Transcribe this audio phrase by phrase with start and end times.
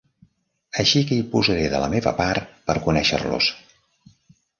[0.83, 3.51] Així que hi posaré de la meva part per conèixer-los.